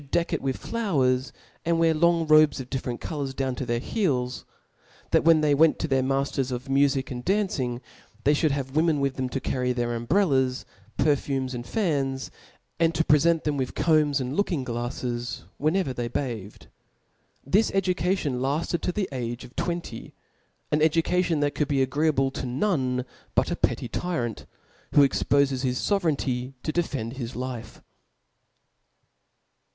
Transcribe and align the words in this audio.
deck 0.09 0.29
jt 0.29 0.39
with 0.39 0.57
fioWel 0.59 1.15
s, 1.19 1.31
and 1.63 1.77
we^r 1.77 1.93
Img 1.99 2.27
robes 2.27 2.59
of 2.59 2.71
di0ereQt 2.71 2.99
colours 2.99 3.35
down 3.35 3.53
to 3.53 3.67
their 3.67 3.79
Eeels 3.79 4.45
Sr 5.11 5.11
tlut 5.11 5.23
when 5.25 5.41
they 5.41 5.53
went 5.53 5.77
to 5.77 5.87
their 5.87 6.01
mafters 6.01 6.51
of 6.51 6.63
mufic 6.63 7.11
and 7.11 7.23
dancing, 7.23 7.79
they 8.23 8.33
Aould 8.33 8.49
have 8.49 8.75
women' 8.75 8.99
with 8.99 9.15
them 9.17 9.29
to 9.29 9.39
carry 9.39 9.73
their 9.73 9.89
umbrciloes, 9.89 10.65
perfumes,^ 10.97 11.53
arid 11.53 11.67
fans, 11.67 12.31
and 12.79 12.95
ta 12.95 13.03
pi^fent 13.03 13.43
thetfi 13.43 13.55
with 13.57 13.75
combs 13.75 14.19
and 14.19 14.35
looking 14.35 14.65
glaflcs 14.65 15.43
when 15.57 15.75
ever 15.75 15.93
they 15.93 16.07
bathed 16.07 16.65
This 17.45 17.69
education 17.75 18.39
laftedi 18.39 18.81
tOi 18.81 18.91
the 18.93 19.09
age 19.11 19.43
of 19.43 19.55
tweqcy, 19.55 20.13
an 20.71 20.81
education 20.81 21.41
that 21.41 21.53
could 21.53 21.67
be 21.67 21.83
agreeable 21.83 22.31
tp<.nQne 22.31 23.05
btit 23.37 23.45
to 23.45 23.53
a 23.53 23.55
pett^ 23.55 23.91
tyraot, 23.91 24.45
wKo 24.93 25.07
esfpo&s 25.23 25.61
bis 25.61 25.79
fo^ 25.87 25.99
^ 25.99 26.01
Vereignty. 26.01 26.53
to 26.63 26.71
defend 26.71 27.17
hjs 27.17 27.35
life. 27.35 27.83